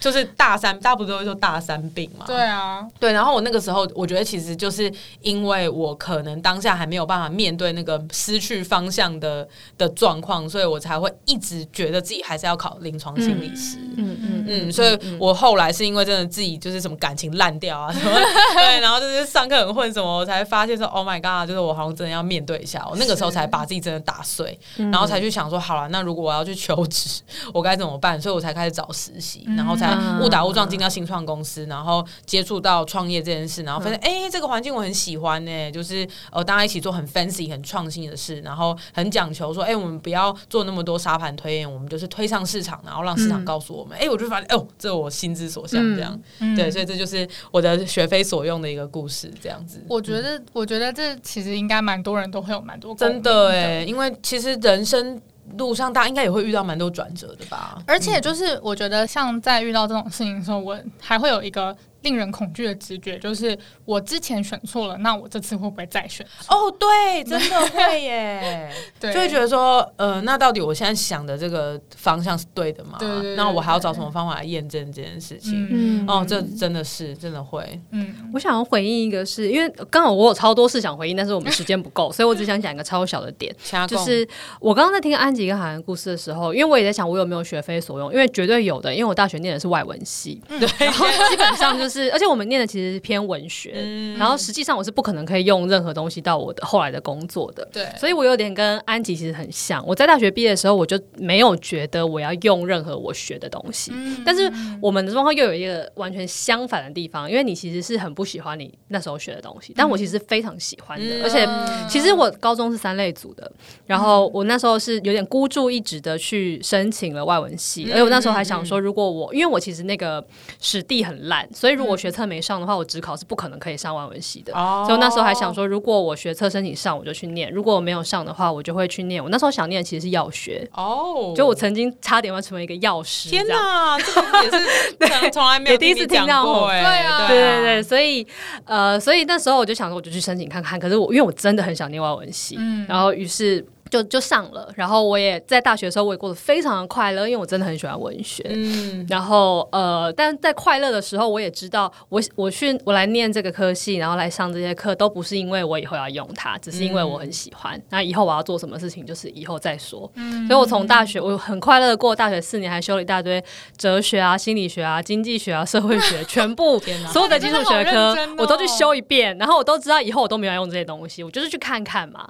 [0.00, 2.24] 就是大三，大家不都会说大三病嘛？
[2.26, 3.12] 对啊，对。
[3.12, 13.76] 然后我那个时候，我觉得其实就是因为我可能当下还没有办法面对那个失去方向的的状况，所以我才会一直觉得自己还是要考临床心理师。
[13.98, 14.72] 嗯嗯嗯，嗯。
[14.72, 18.10] 所以我后来是因为真的自己就是什么感情烂掉啊什么，
[18.56, 22.86] 对，然后就是上课很混什么，我才发现说 Oh my God，就是我好像真的要面对一下。
[22.90, 27.20] 我那个时候才把自己真的打碎，然后才去想说，好了，那如果我要去求职，
[27.52, 28.18] 我该怎么办？
[28.18, 29.89] 所以我才开始找实习，然后才。
[30.20, 49.82] 误打误撞进到新创公司，然后接触到创业这件事，然后发现哎、欸，这个环境我很喜欢呢、欸，就是呃，大家一起做很 fancy、很创新的事，然后很讲求说，哎、欸，我们不要做那么多沙盘推演，我们就是推上市场，然后让市场告诉我们，哎、我就发现，哦，这我心之所向，这样，嗯、对，所以这就是我的学非所用的一个故事，这样子。
[49.88, 55.20] 我觉得，我觉得这其实应该蛮多人都会有蛮多真的哎、欸，因为其实人生。
[55.58, 57.80] 路上，大家应该也会遇到蛮多转折的吧？
[57.86, 61.76] 而且，就是我觉得，像在遇到这种事情的时候，我还会有一个。
[62.02, 66.26] 令人恐惧的直觉就是，我之前选错了，那我这次会不会再选？
[66.48, 72.98] 哦，对，真的会耶， 对，就会觉得说，呃，那到底我现在想的这个方向是对的吗？
[73.36, 75.68] 那我还要找什么方法来验证这件事情？
[75.70, 77.80] 嗯，哦，这真的是真的会。
[77.90, 83.54] 嗯，我想要回应一个是，是因为刚好我有超多事想回应，但是我们时间不够，所以我只想讲一个超小的点，
[83.86, 84.26] 就是
[84.58, 88.10] 我刚刚在听安吉跟海涵故事的时候，因为我也在想，我有没有学非所用？
[88.12, 91.89] 因为绝对有的，因为我大学念的是外文系，对，然后基本上就是。
[91.90, 99.84] 是，而且我们念的其实是偏文学，嗯、然后实际上我是不可能可以用任何东西到我的后来的工作的，对，所以我有点跟安吉其实很像。
[99.86, 104.50] 我在大学毕业的时候，我就没有觉得我要用任何我学的东西，嗯、但是
[104.80, 111.48] 我们的状况又有一个完全相反的地方，因为你其实是很不喜欢你那时候学的东西，但我其实非常喜欢的，嗯、而且
[111.88, 113.50] 其实我高中是三类组的，
[113.86, 120.24] 然后我那时候是有点孤注一掷的去申请了外文系，而且我那时候还想说，如果我因为我其实那个
[120.60, 124.52] 史地很烂，所以如果学测没上的话，我只考是不可能可以上外文系的。
[124.52, 124.86] Oh.
[124.86, 129.22] 所以那时候还想说，如果我学测申请上，我就去念；如果我没有上的话，我就会去念。
[129.22, 131.36] 我那时候想念其实是药学哦，oh.
[131.36, 133.30] 就我曾经差点要成为一个药师。
[133.30, 136.80] 天哪，这个也是 从来没有第一次听到过哎。
[136.80, 138.26] 对啊，对对对，所以
[138.66, 140.78] 呃，所以那时候我就想说，我就去申请看看。
[140.78, 143.66] 可是我因为我真的很想念外文系，嗯，然后于是。
[143.90, 148.42] 就就上了，然后我也在大学的时候，我也过得非常的快乐，因为我真的很喜欢文学。
[148.48, 157.76] 嗯，然后呃，但在快乐的时候，我也知道我，我我去我来念这个科系，然后来上这些课，都不是因为我以后要用它，只是因为我很喜欢。
[157.76, 160.10] 嗯、那以后我要做什么事情，就是以后再说。
[160.14, 163.42] 嗯，所以我从大学我很快乐的过大学四年，还修了一大堆
[163.76, 166.78] 哲学啊、心理学啊、经济学啊、社会学，全部
[167.12, 172.28] 所有的基础学科我都去修一遍，然后我都知道以后我都没有用这些东西，我就是去看看嘛。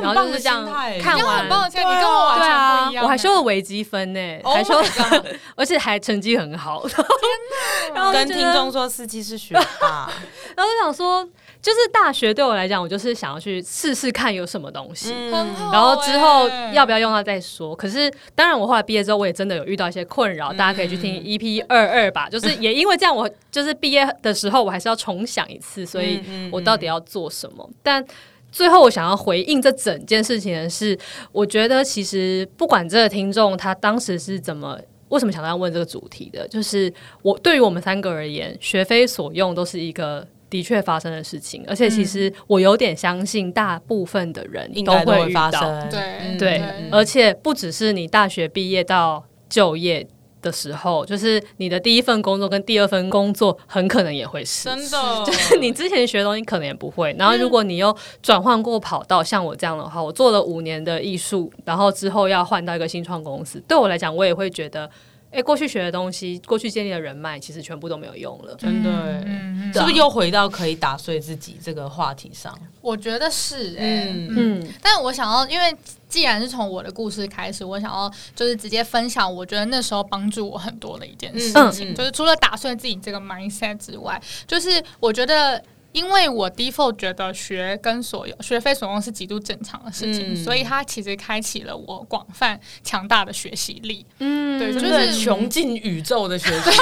[0.00, 0.64] 然后就是这样
[1.00, 2.90] 看完，你跟我完全不一样。
[2.90, 4.80] 对啊，我还修了微积分呢，还修，
[5.56, 6.86] 而且还成绩很好。
[6.88, 6.96] 天
[7.90, 7.94] 哪！
[7.94, 10.10] 然后跟听众说，司机是学霸。
[10.56, 11.24] 然后就想说，
[11.60, 17.74] 就是大学对我来讲，我就是想要去试试看有什么东西，然后之后要不要用它再说。
[17.74, 22.28] 可是当然，我后来毕业之后，我也真的有遇到一些困扰，大家可以去听 EP 二二吧。
[22.28, 27.68] 就是也因为这样，我就是毕业的时候，我还是要重想一次，所以我到底要做什么？
[27.82, 28.04] 但
[28.52, 30.96] 最后，我想要回应这整件事情的是，
[31.32, 50.06] 我觉得其实不管这个听众他当时是怎么、为什么想要问这个主题的，就是我对于我们三个而言，学非所用都是一个的确发生的事情，而且其实我有点相信大部分的人都会遇到，对对，而且不只是你大学毕业到就业。
[50.42, 57.14] 的时候，就是你的第一份工作跟第二份工作很可能也会是真的， 就是你之前学的东西可能也不会。
[57.18, 64.90] 然后，如果你又转换过跑道，像我这样的话，我做了五年的艺术，然后之后要换到一个新创公司，对我来讲，我也会觉得
[65.32, 68.54] 哎、欸，过去学的东西，过去建立的人脉，其实全部都没有用了。
[68.56, 72.54] 真的、欸，嗯嗯、是不是又回到可以打碎自己这个话题上？
[72.82, 74.74] 我觉得是、欸，嗯嗯。
[74.82, 75.74] 但我想要，因为
[76.06, 85.62] 既然是从我的故事开始，我想要就是直接分享，我觉得那时候帮助我很多的一件事情，嗯、就是除了打碎自己这个 mindset 之外，就是我觉得。
[85.92, 94.04] 因为我 default 觉得学跟所有学非所用是极度正常的事情，嗯、所以它其实开启了我广泛强大的学习力。
[94.18, 96.76] 嗯，对，就是穷尽宇宙的学习力。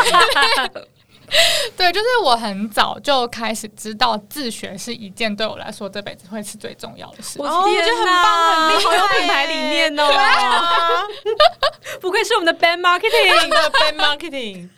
[1.76, 7.44] 对，就是我很早就开始知道自学是一件对我来说这辈子会是最重要的事情。
[7.44, 10.10] 我觉得很棒，很厉害，好有品牌理念哦！
[12.00, 14.68] 不愧是我们的 Band Marketing 的 Band Marketing，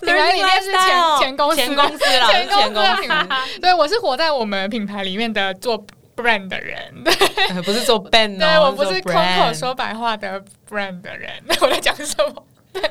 [0.00, 3.26] 品牌理念是前前公司前公司啦，前公司品牌。
[3.60, 5.84] 对，我是活在我们品牌里面的做
[6.16, 11.30] brand 的人，对，不是做 band，对我不是空口说白话的 brand 的人。
[11.60, 12.44] 我在讲什么？
[12.80, 12.82] 对，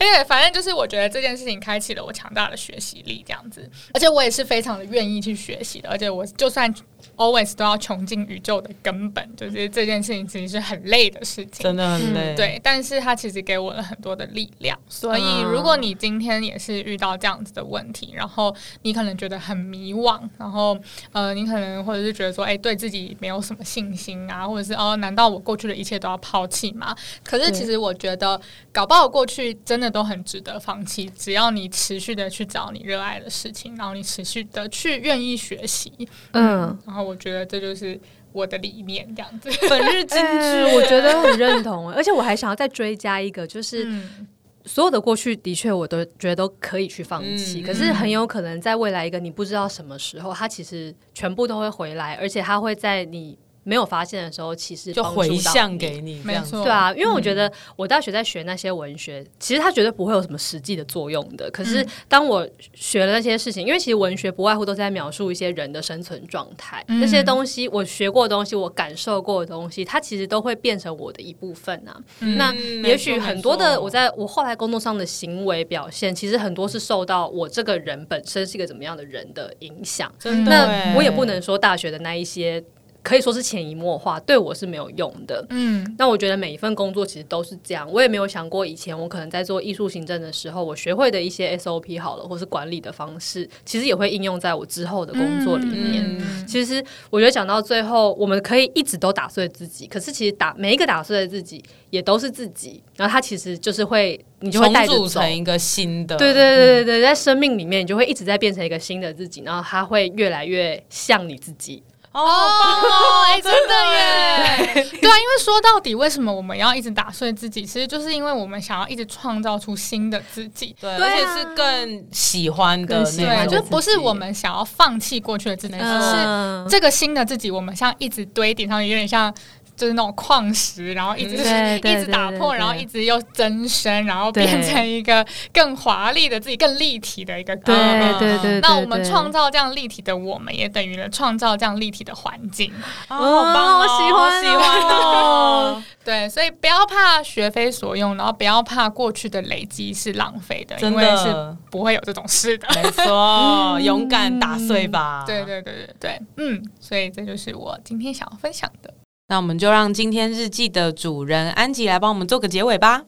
[0.00, 6.72] 因为反正就是我觉得这件事情开启了我强大的学习力，这样子，而且我也是非常的愿意去学习的，而且我就算。
[7.16, 12.34] Always 都要穷尽宇宙的根本，就是这件事情其实是很累的事情，真的很累。
[12.34, 14.76] 嗯、对，但是它其实给我了很多的力量。
[14.88, 18.52] 所以，如果你今天也是遇到这样子的问题，然后
[18.82, 20.76] 你可能觉得很迷惘，然后
[21.12, 26.92] 呃，你可能或者是觉得说，哎、欸，对自己没有什么信心啊，或者是哦，难道我过去的一切都要抛弃吗？
[27.22, 28.40] 可是，其实我觉得，
[28.72, 35.92] 搞不好过去真的都很值得放弃，只要你持续的去找你热爱的事情，然后你持续的去愿意学习，
[36.32, 37.03] 嗯，然后。
[37.04, 37.98] 我觉得这就是
[38.32, 39.50] 我的理念，这样子。
[39.68, 41.90] 本日金句，我觉得很认同。
[41.94, 44.26] 而且我还想要再追加一个，就是、嗯、
[44.64, 53.38] 所有的过去的确我都觉得都可以去放弃，嗯、可是很有可能在未来一个你不知道什么时候，它其实全部都会回来，而且它会在你。
[53.64, 61.50] 没有发现的时候，其实就回向给你，没错，对啊，因为我觉得我大学在学那些文学，嗯、其实它绝对不会有什么实际的作用的。
[61.50, 71.98] 可是当我学了那些事情，因为其实文学不外乎都是在描述一些人的生存状态，嗯、那些东西我学过的东西，我感受过的东西，它其实都会变成我的一部分啊。
[72.20, 72.52] 嗯、那
[72.86, 80.12] 也许很多的我在我后来工作上的行为表现，其实很多是受到我这个人本身是一个怎么样的人的影响。
[80.18, 82.62] 真的，那我也不能说大学的那一些。
[83.04, 85.46] 可以说是潜移默化，对我是没有用的。
[85.50, 87.86] 嗯，那我觉得每一份工作其实都是这样。
[87.92, 96.02] 我也没有想过以前我可能在做艺术行政的时候，我学会的一些 SOP 好了，或是管理的方式，其实也会应用在我之后的工作里面。
[96.18, 102.82] 嗯、其实我觉得讲到最后，我们可以一直都打碎自己，可是其实打每一个打碎的自己也都是自己。
[102.96, 106.16] 然后它其实就是会，你就会带组成一个新的。
[106.16, 111.82] 对对对对对，在生命里面，你就会一直在变成一个新的自己，然后它会越来越像你自己。
[112.14, 114.86] 哦，哦，哎，真的耶！
[115.02, 117.66] 对啊，因为说到底，为什么我们要一直打碎自己？
[117.66, 123.54] 其实就是因为我们想要一直创造出新的自己，对，而且是更喜欢的那种。
[123.54, 129.34] 就不是我们想要放弃过去的自己，是这个新的自己，我们像一直堆叠上，有点像。
[129.76, 137.54] 就是那种矿石，然后一直是一直打破，然后一直又增生，然后变成一个更华丽的自己，更立体的一个。
[137.56, 137.74] 对
[138.18, 138.60] 对对。
[138.60, 142.72] 那我们创造这样立体的我们，也等于了创造这样立体的环境。
[143.08, 145.82] 哦，好棒，我喜欢，喜欢哦。
[146.04, 152.68] 对，所以不要怕学非所用，然后不要怕过去的累积是浪费的，因为是不会有这种事的。
[152.74, 155.24] 没错， 勇敢打碎吧。
[155.26, 158.92] 对对对对对，嗯，所以这就是我今天想要分享的。
[159.26, 163.04] 那我们就让今天日记的主人安吉来帮我们做个结尾吧。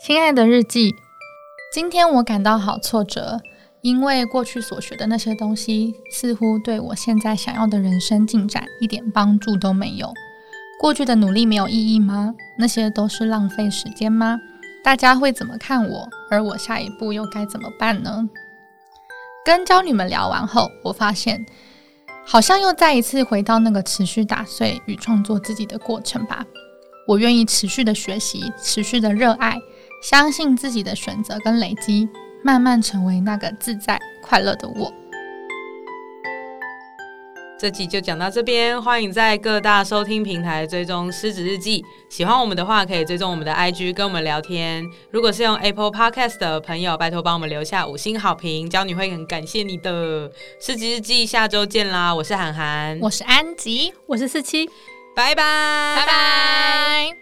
[0.00, 0.94] 亲爱的日记，
[1.74, 3.40] 今天我感到好挫折，
[3.80, 10.12] 因为过去所学的那些东西，似乎对我现在想要的人生进展一点帮助都没有。
[10.78, 12.34] 过去的努力没有意义吗？
[12.58, 14.38] 那些都是浪费时间吗？
[14.84, 16.08] 大家会怎么看我？
[16.30, 18.28] 而我下一步又该怎么办呢？
[19.44, 21.44] 跟教女们聊完后，我发现。
[22.24, 26.44] 好像又再一次回到那个持续打碎与创作自己的过程吧。
[27.06, 29.60] 我愿意持续的学习，持续的热爱，
[30.02, 32.08] 相信自己的选择跟累积，
[32.44, 34.92] 慢慢成为那个自在快乐的我。
[37.62, 41.80] 这集就讲到这边，欢迎在各大收听平台追踪《狮子日记》。
[42.08, 44.84] 喜欢我们的话，可以追踪我们的 IG 跟我们聊天。
[45.12, 50.28] 如果是用 Apple Podcast 的朋友，拜托帮我们留下五星好评，娇女会很感谢你的。
[50.58, 52.12] 《狮子日记》下周见啦！
[52.12, 54.66] 我是涵涵，我是安吉，我是四七，
[55.14, 57.21] 拜拜，拜拜。